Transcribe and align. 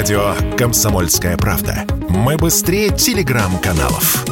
Радио 0.00 0.34
«Комсомольская 0.56 1.36
правда». 1.36 1.84
Мы 2.08 2.38
быстрее 2.38 2.88
телеграм-каналов. 2.88 4.24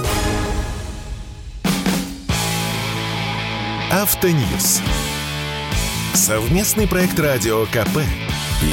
Автоньюз. 3.92 4.80
Совместный 6.14 6.88
проект 6.88 7.20
радио 7.20 7.66
КП. 7.66 7.98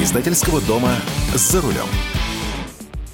Издательского 0.02 0.62
дома 0.62 0.88
«За 1.34 1.60
рулем». 1.60 1.84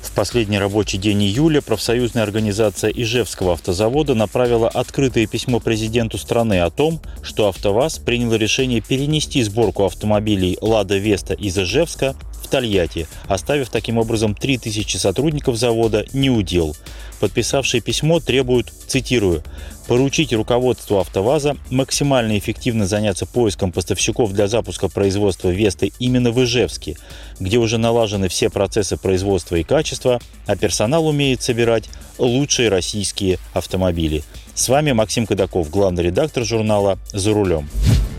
В 0.01 0.13
последний 0.13 0.61
рабочий 0.61 0.99
день 0.99 1.25
июля 1.25 1.61
профсоюзная 1.61 2.23
организация 2.23 2.89
Ижевского 2.91 3.55
автозавода 3.55 4.15
направила 4.15 4.69
открытое 4.69 5.27
письмо 5.27 5.59
президенту 5.59 6.19
страны 6.19 6.61
о 6.61 6.71
том, 6.71 7.01
что 7.25 7.49
АвтоВАЗ 7.49 7.99
принял 7.99 8.33
решение 8.33 8.81
перенести 8.81 9.43
сборку 9.43 9.87
автомобилей 9.87 10.57
«Лада 10.61 10.99
Веста» 10.99 11.35
из 11.35 11.59
Ижевска 11.59 12.15
Тольятти, 12.53 13.07
оставив 13.29 13.71
таким 13.71 13.97
образом 13.97 14.35
3000 14.35 14.99
сотрудников 14.99 15.57
завода 15.57 16.05
неудел. 16.13 16.77
Подписавшие 17.19 17.81
письмо 17.81 18.21
требуют, 18.21 18.71
цитирую, 18.87 19.43
поручить 19.89 20.35
руководству 20.35 20.99
«АвтоВАЗа» 20.99 21.57
максимально 21.71 22.39
эффективно 22.39 22.87
заняться 22.87 23.25
поиском 23.25 23.73
поставщиков 23.73 24.35
для 24.35 24.49
запуска 24.49 24.89
производства 24.89 25.49
«Весты» 25.49 25.93
именно 25.99 26.31
в 26.31 26.45
Ижевске, 26.45 26.99
где 27.41 27.57
уже 27.57 27.79
налажены 27.79 28.29
все 28.29 28.51
процессы 28.51 28.99
производства 28.99 29.57
и 29.57 29.63
качества, 29.63 30.21
а 30.45 30.55
персонал 30.55 31.07
умеет 31.07 31.41
собирать 31.41 31.89
лучшие 32.19 32.69
российские 32.69 33.39
автомобили. 33.55 34.25
С 34.55 34.69
вами 34.69 34.93
Максим 34.93 35.27
Кадаков, 35.27 35.71
главный 35.71 36.03
редактор 36.03 36.45
журнала 36.45 36.99
«За 37.15 37.33
рулем». 37.33 37.71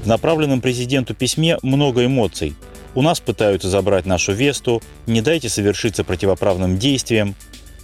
В 0.04 0.07
направленном 0.07 0.59
президенту 0.59 1.13
письме 1.13 1.59
много 1.62 2.04
эмоций– 2.04 2.55
у 2.95 3.02
нас 3.02 3.20
пытаются 3.20 3.70
забрать 3.70 4.05
нашу 4.05 4.33
Весту, 4.33 4.81
не 5.07 5.21
дайте 5.21 5.49
совершиться 5.49 6.03
противоправным 6.03 6.77
действиям. 6.77 7.35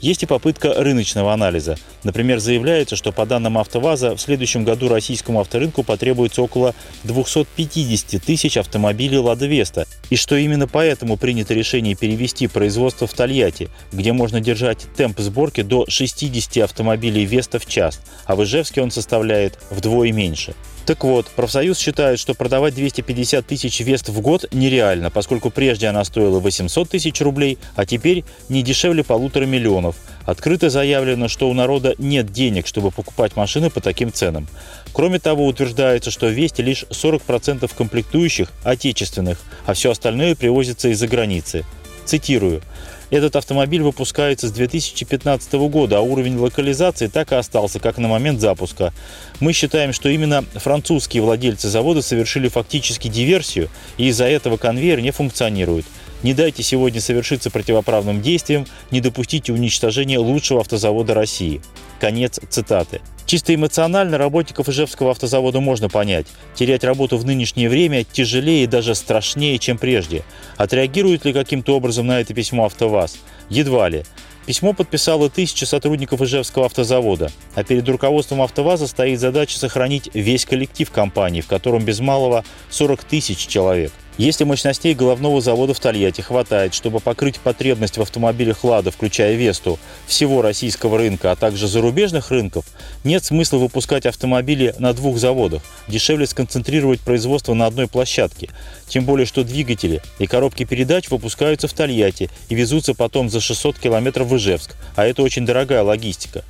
Есть 0.01 0.23
и 0.23 0.25
попытка 0.25 0.73
рыночного 0.75 1.33
анализа. 1.33 1.77
Например, 2.05 2.39
заявляется, 2.39 2.95
что 2.95 3.11
по 3.11 3.25
данным 3.25 3.57
АвтоВАЗа 3.57 4.15
в 4.15 4.21
следующем 4.21 4.63
году 4.63 4.87
российскому 4.87 5.41
авторынку 5.41 5.83
потребуется 5.83 6.41
около 6.41 6.73
250 7.03 8.23
тысяч 8.23 8.55
автомобилей 8.55 9.17
«Лада 9.17 9.45
Веста», 9.45 9.87
и 10.09 10.15
что 10.15 10.37
именно 10.37 10.69
поэтому 10.69 11.17
принято 11.17 11.53
решение 11.53 11.95
перевести 11.95 12.47
производство 12.47 13.07
в 13.07 13.13
Тольятти, 13.13 13.69
где 13.91 14.13
можно 14.13 14.39
держать 14.39 14.87
темп 14.95 15.19
сборки 15.19 15.63
до 15.63 15.85
60 15.89 16.63
автомобилей 16.63 17.25
«Веста» 17.25 17.59
в 17.59 17.65
час, 17.65 17.99
а 18.25 18.37
в 18.37 18.43
Ижевске 18.45 18.81
он 18.81 18.91
составляет 18.91 19.59
вдвое 19.69 20.13
меньше. 20.13 20.55
Так 20.89 21.03
вот, 21.03 21.27
профсоюз 21.27 21.77
считает, 21.77 22.17
что 22.17 22.33
продавать 22.33 22.73
250 22.73 23.45
тысяч 23.45 23.79
вест 23.81 24.09
в 24.09 24.21
год 24.21 24.45
нереально, 24.51 25.11
поскольку 25.11 25.51
прежде 25.51 25.85
она 25.85 26.03
стоила 26.03 26.39
800 26.39 26.89
тысяч 26.89 27.21
рублей, 27.21 27.59
а 27.75 27.85
теперь 27.85 28.23
не 28.49 28.63
дешевле 28.63 29.03
полутора 29.03 29.45
миллионов. 29.45 29.97
Открыто 30.25 30.71
заявлено, 30.71 31.27
что 31.27 31.47
у 31.47 31.53
народа 31.53 31.93
нет 31.99 32.31
денег, 32.31 32.65
чтобы 32.65 32.89
покупать 32.89 33.35
машины 33.35 33.69
по 33.69 33.81
таким 33.81 34.11
ценам. 34.11 34.47
Кроме 34.91 35.19
того, 35.19 35.45
утверждается, 35.45 36.09
что 36.09 36.25
в 36.25 36.31
Весте 36.31 36.63
лишь 36.63 36.85
40% 36.89 37.69
комплектующих 37.77 38.51
отечественных, 38.63 39.37
а 39.67 39.75
все 39.75 39.91
остальное 39.91 40.33
привозится 40.33 40.89
из-за 40.89 41.07
границы. 41.07 41.65
Цитирую. 42.09 42.63
Этот 43.11 43.35
автомобиль 43.35 43.83
выпускается 43.83 44.47
с 44.47 44.51
2015 44.51 45.53
года, 45.69 45.99
а 45.99 46.01
уровень 46.01 46.37
локализации 46.37 47.05
так 47.05 47.31
и 47.31 47.35
остался, 47.35 47.79
как 47.79 47.99
на 47.99 48.07
момент 48.07 48.41
запуска. 48.41 48.93
Мы 49.39 49.53
считаем, 49.53 49.93
что 49.93 50.09
именно 50.09 50.43
французские 50.55 51.21
владельцы 51.21 51.69
завода 51.69 52.01
совершили 52.01 52.47
фактически 52.47 53.09
диверсию, 53.09 53.69
и 53.97 54.07
из-за 54.07 54.25
этого 54.25 54.57
конвейер 54.57 55.01
не 55.01 55.11
функционирует. 55.11 55.85
Не 56.23 56.33
дайте 56.33 56.63
сегодня 56.63 56.99
совершиться 56.99 57.51
противоправным 57.51 58.23
действием, 58.23 58.65
не 58.89 59.01
допустите 59.01 59.53
уничтожения 59.53 60.17
лучшего 60.17 60.61
автозавода 60.61 61.13
России. 61.13 61.61
Конец 61.99 62.39
цитаты. 62.49 63.01
Чисто 63.29 63.53
эмоционально 63.53 64.17
работников 64.17 64.69
Ижевского 64.69 65.11
автозавода 65.11 65.59
можно 65.59 65.87
понять. 65.87 66.25
Терять 66.55 66.83
работу 66.83 67.15
в 67.15 67.25
нынешнее 67.25 67.69
время 67.69 68.03
тяжелее 68.03 68.63
и 68.63 68.65
даже 68.65 68.95
страшнее, 68.95 69.59
чем 69.59 69.77
прежде. 69.77 70.23
Отреагирует 70.57 71.25
ли 71.25 71.33
каким-то 71.33 71.75
образом 71.75 72.07
на 72.07 72.21
это 72.21 72.33
письмо 72.33 72.65
АвтоВАЗ? 72.65 73.19
Едва 73.49 73.87
ли. 73.87 74.03
Письмо 74.47 74.73
подписало 74.73 75.29
тысячи 75.29 75.63
сотрудников 75.63 76.23
Ижевского 76.23 76.65
автозавода, 76.65 77.31
а 77.53 77.63
перед 77.63 77.87
руководством 77.87 78.41
АвтоВАЗа 78.41 78.87
стоит 78.87 79.19
задача 79.19 79.59
сохранить 79.59 80.09
весь 80.15 80.45
коллектив 80.45 80.89
компании, 80.89 81.41
в 81.41 81.47
котором 81.47 81.85
без 81.85 81.99
малого 81.99 82.43
40 82.71 83.03
тысяч 83.03 83.45
человек– 83.45 83.91
если 84.19 84.43
мощностей 84.43 84.93
головного 84.93 85.39
завода 85.39 85.73
в 85.73 85.79
Тольятти 85.79 86.19
хватает, 86.19 86.73
чтобы 86.73 86.99
покрыть 86.99 87.39
потребность 87.39 87.97
в 87.97 88.01
автомобилях 88.01 88.65
«Лада», 88.65 88.91
включая 88.91 89.35
«Весту», 89.35 89.79
всего 90.07 90.41
российского 90.41 90.97
рынка, 90.97 91.31
а 91.31 91.37
также 91.37 91.69
зарубежных 91.69 92.29
рынков, 92.29 92.65
нет 93.05 93.23
смысла 93.23 93.59
выпускать 93.59 94.05
автомобили 94.05 94.75
на 94.77 94.93
двух 94.93 95.17
заводах. 95.17 95.61
Дешевле 95.87 96.27
сконцентрировать 96.27 96.99
производство 96.99 97.53
на 97.53 97.65
одной 97.65 97.87
площадке. 97.87 98.49
Тем 98.89 99.05
более, 99.05 99.25
что 99.25 99.45
двигатели 99.45 100.01
и 100.19 100.27
коробки 100.27 100.65
передач 100.65 101.09
выпускаются 101.09 101.69
в 101.69 101.73
Тольятти 101.73 102.29
и 102.49 102.55
везутся 102.55 102.93
потом 102.93 103.29
за 103.29 103.39
600 103.39 103.79
километров 103.79 104.27
в 104.27 104.35
Ижевск, 104.35 104.75
а 104.97 105.05
это 105.05 105.23
очень 105.23 105.45
дорогая 105.45 105.81
логистика. 105.81 106.43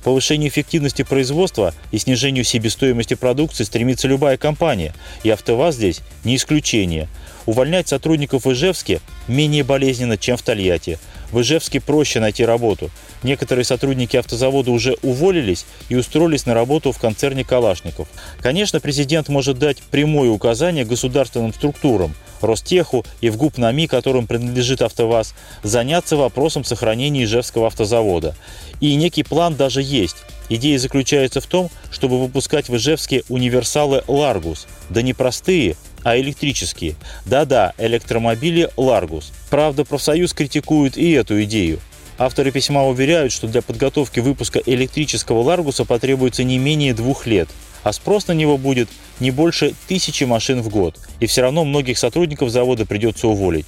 К 0.00 0.04
повышению 0.04 0.48
эффективности 0.48 1.02
производства 1.02 1.74
и 1.92 1.98
снижению 1.98 2.44
себестоимости 2.44 3.14
продукции 3.14 3.64
стремится 3.64 4.08
любая 4.08 4.38
компания, 4.38 4.94
и 5.24 5.30
АвтоВАЗ 5.30 5.74
здесь 5.74 6.00
не 6.24 6.36
исключение. 6.36 7.06
Увольнять 7.44 7.88
сотрудников 7.88 8.46
в 8.46 8.52
Ижевске 8.52 9.00
менее 9.28 9.62
болезненно, 9.62 10.16
чем 10.16 10.38
в 10.38 10.42
Тольятти. 10.42 10.98
В 11.32 11.40
Ижевске 11.40 11.80
проще 11.80 12.20
найти 12.20 12.44
работу. 12.44 12.90
Некоторые 13.22 13.64
сотрудники 13.64 14.16
автозавода 14.16 14.70
уже 14.70 14.96
уволились 15.02 15.66
и 15.88 15.96
устроились 15.96 16.46
на 16.46 16.54
работу 16.54 16.92
в 16.92 16.98
концерне 16.98 17.44
Калашников. 17.44 18.08
Конечно, 18.40 18.80
президент 18.80 19.28
может 19.28 19.58
дать 19.58 19.78
прямое 19.90 20.30
указание 20.30 20.84
государственным 20.84 21.52
структурам– 21.52 22.14
Ростеху 22.40 23.04
и 23.20 23.30
в 23.30 23.36
ГУП 23.36 23.58
НАМИ, 23.58 23.86
которым 23.86 24.26
принадлежит 24.26 24.82
АвтоВАЗ, 24.82 25.34
заняться 25.62 26.16
вопросом 26.16 26.64
сохранения 26.64 27.24
Ижевского 27.24 27.66
автозавода. 27.66 28.34
И 28.80 28.94
некий 28.94 29.22
план 29.22 29.56
даже 29.56 29.82
есть. 29.82 30.16
Идея 30.48 30.78
заключается 30.78 31.40
в 31.40 31.46
том, 31.46 31.70
чтобы 31.92 32.20
выпускать 32.20 32.68
в 32.68 32.76
Ижевске 32.76 33.22
универсалы 33.28 34.02
«Ларгус». 34.08 34.66
Да 34.88 35.02
не 35.02 35.12
простые, 35.12 35.76
а 36.04 36.18
электрические. 36.18 36.94
Да-да, 37.26 37.72
электромобили 37.78 38.70
«Ларгус». 38.76 39.32
Правда, 39.50 39.84
профсоюз 39.84 40.32
критикует 40.32 40.96
и 40.96 41.10
эту 41.12 41.42
идею. 41.44 41.80
Авторы 42.18 42.50
письма 42.50 42.84
уверяют, 42.84 43.32
что 43.32 43.48
для 43.48 43.62
подготовки 43.62 44.20
выпуска 44.20 44.60
электрического 44.64 45.40
«Ларгуса» 45.40 45.84
потребуется 45.84 46.44
не 46.44 46.58
менее 46.58 46.94
двух 46.94 47.26
лет– 47.26 47.48
а 47.82 47.92
спрос 47.92 48.28
на 48.28 48.32
него 48.32 48.58
будет 48.58 48.88
не 49.20 49.30
больше 49.30 49.74
тысячи 49.88 50.24
машин 50.24 50.62
в 50.62 50.68
год, 50.68 50.98
и 51.18 51.26
все 51.26 51.42
равно 51.42 51.64
многих 51.64 51.98
сотрудников 51.98 52.50
завода 52.50 52.86
придется 52.86 53.28
уволить. 53.28 53.66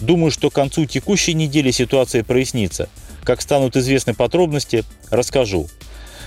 Думаю, 0.00 0.30
что 0.30 0.50
к 0.50 0.54
концу 0.54 0.86
текущей 0.86 1.34
недели 1.34 1.70
ситуация 1.70 2.24
прояснится. 2.24 2.88
Как 3.22 3.42
станут 3.42 3.76
известны 3.76 4.14
подробности, 4.14 4.84
расскажу. 5.10 5.68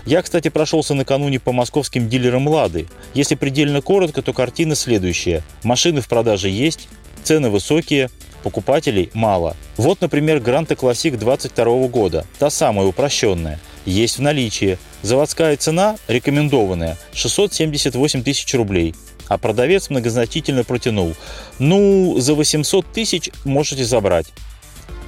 Я, 0.05 0.21
кстати, 0.21 0.49
прошелся 0.49 0.93
накануне 0.93 1.39
по 1.39 1.51
московским 1.51 2.09
дилерам 2.09 2.47
«Лады». 2.47 2.87
Если 3.13 3.35
предельно 3.35 3.81
коротко, 3.81 4.21
то 4.21 4.33
картина 4.33 4.75
следующая. 4.75 5.43
Машины 5.63 6.01
в 6.01 6.07
продаже 6.07 6.49
есть, 6.49 6.89
цены 7.23 7.49
высокие, 7.49 8.09
покупателей 8.43 9.09
мало. 9.13 9.55
Вот, 9.77 10.01
например, 10.01 10.39
Гранта 10.39 10.75
Классик 10.75 11.17
22 11.17 11.87
года, 11.87 12.25
та 12.39 12.49
самая 12.49 12.85
упрощенная, 12.85 13.59
есть 13.85 14.17
в 14.17 14.21
наличии– 14.21 14.77
Заводская 15.03 15.57
цена, 15.57 15.97
рекомендованная, 16.07 16.97
678 17.13 18.23
тысяч 18.23 18.53
рублей. 18.53 18.95
А 19.27 19.37
продавец 19.37 19.89
многозначительно 19.89 20.63
протянул. 20.63 21.13
Ну, 21.59 22.17
за 22.19 22.33
800 22.33 22.85
тысяч 22.93 23.29
можете 23.43 23.83
забрать. 23.83 24.27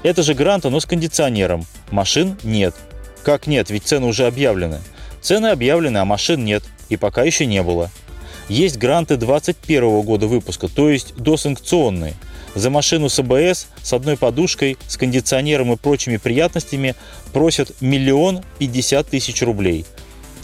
Это 0.03 0.21
же 0.21 0.33
гранта, 0.33 0.69
но 0.69 0.81
с 0.81 0.85
кондиционером. 0.85 1.65
Машин 1.91 2.37
нет. 2.43 2.75
Как 3.25 3.47
нет, 3.47 3.69
ведь 3.71 3.83
цены 3.83 4.05
уже 4.05 4.27
объявлены. 4.27 4.79
Цены 5.19 5.47
объявлены, 5.47 5.97
а 5.97 6.05
машин 6.05 6.45
нет. 6.45 6.63
И 6.87 6.95
пока 6.95 7.23
еще 7.23 7.45
не 7.45 7.61
было. 7.63 7.91
Есть 8.47 8.77
гранты 8.77 9.17
21 9.17 10.01
года 10.03 10.27
выпуска, 10.27 10.69
то 10.69 10.89
есть 10.89 11.15
досанкционные– 11.17 12.13
за 12.55 12.69
машину 12.69 13.09
с 13.09 13.19
АБС, 13.19 13.67
с 13.83 13.93
одной 13.93 14.17
подушкой, 14.17 14.77
с 14.87 14.95
кондиционером 14.95 15.73
и 15.73 15.75
прочими 15.75 16.15
приятностями 16.17 16.95
просят 17.33 17.81
миллион 17.81 18.43
пятьдесят 18.57 19.09
тысяч 19.09 19.41
рублей. 19.41 19.85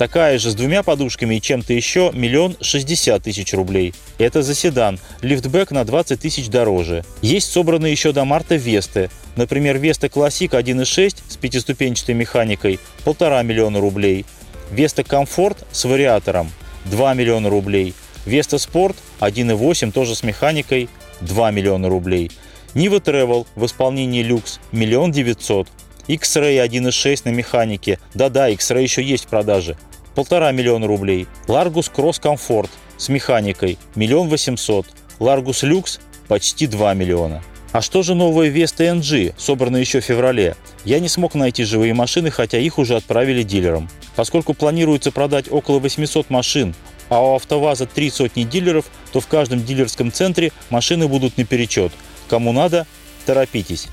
Такая 0.01 0.39
же 0.39 0.49
с 0.49 0.55
двумя 0.55 0.81
подушками 0.81 1.35
и 1.35 1.41
чем-то 1.41 1.73
еще 1.73 2.09
миллион 2.11 2.57
шестьдесят 2.59 3.21
тысяч 3.21 3.53
рублей. 3.53 3.93
Это 4.17 4.41
за 4.41 4.55
седан. 4.55 4.97
Лифтбэк 5.21 5.69
на 5.69 5.85
20 5.85 6.19
тысяч 6.19 6.47
дороже. 6.47 7.05
Есть 7.21 7.51
собранные 7.51 7.91
еще 7.91 8.11
до 8.11 8.25
марта 8.25 8.55
Весты. 8.55 9.11
Например, 9.35 9.77
Веста 9.77 10.09
Классик 10.09 10.55
1.6 10.55 11.17
с 11.27 11.37
пятиступенчатой 11.37 12.15
механикой– 12.15 12.79
полтора 13.03 13.43
миллиона 13.43 13.79
рублей. 13.79 14.25
Веста 14.71 15.03
Комфорт 15.03 15.67
с 15.71 15.85
вариатором– 15.85 16.51
2 16.85 17.13
миллиона 17.13 17.51
рублей. 17.51 17.93
Веста 18.25 18.57
Спорт 18.57 18.97
1.8 19.19 19.91
тоже 19.91 20.15
с 20.15 20.23
механикой 20.23 20.89
2 21.19 21.51
миллиона 21.51 21.89
рублей. 21.89 22.31
Нива 22.73 22.95
Travel 22.95 23.45
в 23.53 23.67
исполнении 23.67 24.23
люкс– 24.23 24.59
миллион 24.71 25.11
девятьсот. 25.11 25.67
X-Ray 26.07 26.65
1.6 26.67 27.21
на 27.25 27.29
механике. 27.29 27.99
Да-да, 28.15 28.49
X-Ray 28.49 28.81
еще 28.81 29.03
есть 29.03 29.25
в 29.25 29.27
продаже. 29.27 29.77
Полтора 30.15 30.51
миллиона 30.51 30.87
рублей. 30.87 31.27
Largus 31.47 31.91
Cross 31.93 32.21
Comfort 32.21 32.69
с 32.97 33.09
механикой– 33.09 33.77
миллион 33.95 34.27
восемьсот. 34.27 34.85
Largus 35.19 35.63
Lux– 35.63 35.99
почти 36.27 36.67
2 36.67 36.93
миллиона. 36.93 37.41
А 37.71 37.81
что 37.81 38.03
же 38.03 38.15
новые 38.15 38.51
Vesta 38.51 38.85
NG, 38.93 39.33
собранные 39.37 39.81
еще 39.81 40.01
в 40.01 40.05
феврале? 40.05 40.55
Я 40.83 40.99
не 40.99 41.07
смог 41.07 41.35
найти 41.35 41.63
живые 41.63 41.93
машины, 41.93 42.29
хотя 42.29 42.57
их 42.57 42.77
уже 42.77 42.95
отправили 42.97 43.43
дилерам. 43.43 43.89
Поскольку 44.15 44.53
планируется 44.53 45.11
продать 45.11 45.49
около 45.49 45.79
800 45.79 46.29
машин, 46.29 46.75
а 47.07 47.21
у 47.21 47.35
АвтоВАЗа 47.35 47.85
три 47.85 48.09
сотни 48.09 48.43
дилеров, 48.43 48.85
то 49.13 49.21
в 49.21 49.27
каждом 49.27 49.63
дилерском 49.63 50.11
центре 50.11 50.51
машины 50.69 51.07
будут 51.07 51.37
наперечет. 51.37 51.93
Кому 52.29 52.51
надо, 52.51 52.87
торопитесь. 53.25 53.87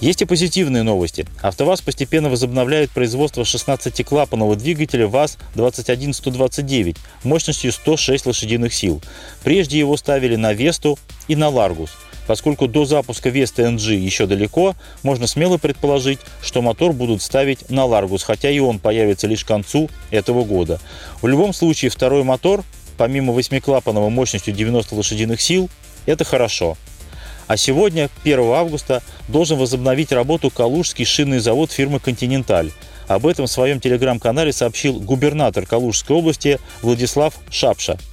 Есть 0.00 0.22
и 0.22 0.24
позитивные 0.24 0.82
новости. 0.82 1.26
АвтоВАЗ 1.42 1.80
постепенно 1.80 2.28
возобновляет 2.28 2.90
производство 2.90 3.42
16-клапанного 3.42 4.56
двигателя 4.56 5.06
ВАЗ-21129 5.08 6.96
мощностью 7.24 7.72
106 7.72 8.26
лошадиных 8.26 8.74
сил. 8.74 9.02
Прежде 9.42 9.78
его 9.78 9.96
ставили 9.96 10.36
на 10.36 10.52
Весту 10.52 10.98
и 11.28 11.36
на 11.36 11.48
Ларгус– 11.48 11.90
Поскольку 12.26 12.66
до 12.66 12.84
запуска 12.84 13.28
Vesta 13.28 13.64
NG 13.72 13.94
еще 13.94 14.26
далеко, 14.26 14.74
можно 15.02 15.26
смело 15.26 15.58
предположить, 15.58 16.18
что 16.42 16.60
мотор 16.60 16.92
будут 16.92 17.22
ставить 17.22 17.70
на 17.70 17.86
Largus, 17.86 18.24
хотя 18.24 18.50
и 18.50 18.58
он 18.58 18.78
появится 18.78 19.26
лишь 19.26 19.44
к 19.44 19.48
концу 19.48 19.88
этого 20.10 20.44
года. 20.44 20.80
В 21.22 21.26
любом 21.28 21.52
случае, 21.52 21.90
второй 21.90 22.24
мотор, 22.24 22.64
помимо 22.96 23.32
восьмиклапанного 23.32 24.08
мощностью 24.08 24.52
90 24.54 24.94
лошадиных 24.94 25.40
сил, 25.40 25.70
это 26.04 26.24
хорошо. 26.24 26.76
А 27.46 27.56
сегодня, 27.56 28.10
1 28.24 28.40
августа, 28.40 29.02
должен 29.28 29.58
возобновить 29.58 30.12
работу 30.12 30.50
Калужский 30.50 31.04
шинный 31.04 31.38
завод 31.38 31.70
фирмы 31.70 32.00
«Континенталь». 32.00 32.70
Об 33.08 33.26
этом 33.26 33.46
в 33.46 33.50
своем 33.50 33.78
телеграм-канале 33.80 34.52
сообщил 34.52 34.94
губернатор 34.98 35.64
Калужской 35.64 36.16
области 36.16 36.58
Владислав 36.82 37.34
Шапша– 37.50 37.98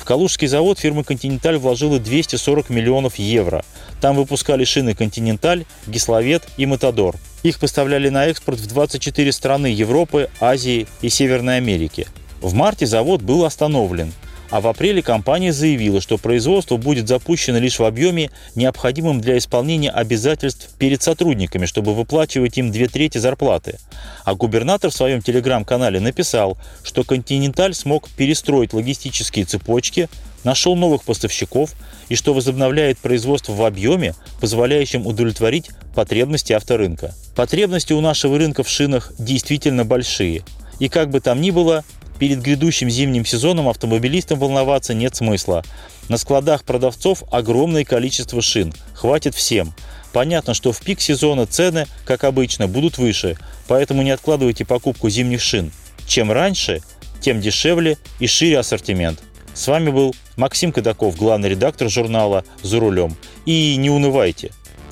в 0.00 0.04
Калужский 0.06 0.48
завод 0.48 0.78
фирма 0.78 1.04
«Континенталь» 1.04 1.58
вложила 1.58 1.98
240 1.98 2.70
миллионов 2.70 3.16
евро. 3.16 3.62
Там 4.00 4.16
выпускали 4.16 4.64
шины 4.64 4.94
«Континенталь», 4.94 5.66
«Гисловет» 5.86 6.42
и 6.56 6.64
«Матадор». 6.64 7.16
Их 7.42 7.60
поставляли 7.60 8.08
на 8.08 8.26
экспорт 8.26 8.58
в 8.58 8.66
24 8.66 9.30
страны 9.30 9.66
Европы, 9.66 10.30
Азии 10.40 10.86
и 11.02 11.10
Северной 11.10 11.58
Америки. 11.58 12.06
В 12.40 12.54
марте 12.54 12.86
завод 12.86 13.20
был 13.20 13.44
остановлен– 13.44 14.14
а 14.50 14.60
в 14.60 14.66
апреле 14.66 15.02
компания 15.02 15.52
заявила, 15.52 16.00
что 16.00 16.18
производство 16.18 16.76
будет 16.76 17.08
запущено 17.08 17.58
лишь 17.58 17.78
в 17.78 17.84
объеме, 17.84 18.30
необходимом 18.54 19.20
для 19.20 19.38
исполнения 19.38 19.90
обязательств 19.90 20.70
перед 20.78 21.02
сотрудниками, 21.02 21.66
чтобы 21.66 21.94
выплачивать 21.94 22.58
им 22.58 22.72
две 22.72 22.88
трети 22.88 23.18
зарплаты. 23.18 23.78
А 24.24 24.34
губернатор 24.34 24.90
в 24.90 24.94
своем 24.94 25.22
телеграм-канале 25.22 26.00
написал, 26.00 26.58
что 26.82 27.04
«Континенталь» 27.04 27.74
смог 27.74 28.08
перестроить 28.10 28.72
логистические 28.72 29.44
цепочки, 29.44 30.08
нашел 30.44 30.74
новых 30.74 31.04
поставщиков 31.04 31.74
и 32.08 32.16
что 32.16 32.34
возобновляет 32.34 32.98
производство 32.98 33.52
в 33.52 33.64
объеме, 33.64 34.14
позволяющем 34.40 35.06
удовлетворить 35.06 35.70
потребности 35.94 36.52
авторынка. 36.52 37.14
Потребности 37.36 37.92
у 37.92 38.00
нашего 38.00 38.38
рынка 38.38 38.62
в 38.62 38.68
шинах 38.68 39.12
действительно 39.18 39.84
большие. 39.84 40.42
И 40.78 40.88
как 40.88 41.10
бы 41.10 41.20
там 41.20 41.40
ни 41.40 41.50
было, 41.50 41.84
Перед 42.20 42.42
грядущим 42.42 42.90
зимним 42.90 43.24
сезоном 43.24 43.70
автомобилистам 43.70 44.38
волноваться 44.38 44.92
нет 44.92 45.16
смысла. 45.16 45.64
На 46.10 46.18
складах 46.18 46.64
продавцов 46.64 47.24
огромное 47.32 47.82
количество 47.82 48.42
шин. 48.42 48.74
Хватит 48.92 49.34
всем. 49.34 49.72
Понятно, 50.12 50.52
что 50.52 50.70
в 50.72 50.82
пик 50.82 51.00
сезона 51.00 51.46
цены, 51.46 51.86
как 52.04 52.24
обычно, 52.24 52.68
будут 52.68 52.98
выше, 52.98 53.38
поэтому 53.66 54.02
не 54.02 54.10
откладывайте 54.10 54.66
покупку 54.66 55.08
зимних 55.08 55.40
шин. 55.40 55.72
Чем 56.06 56.30
раньше, 56.30 56.82
тем 57.22 57.40
дешевле 57.40 57.96
и 58.18 58.26
шире 58.26 58.58
ассортимент. 58.58 59.18
С 59.54 59.66
вами 59.66 59.88
был 59.88 60.14
Максим 60.36 60.72
Кадаков, 60.72 61.16
главный 61.16 61.48
редактор 61.48 61.88
журнала 61.88 62.44
«За 62.62 62.80
рулем». 62.80 63.16
И 63.46 63.76
не 63.76 63.88
унывайте, 63.88 64.50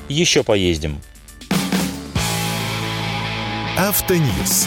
еще 0.08 0.42
поездим. 0.44 0.98
Автоньюз. 3.76 4.66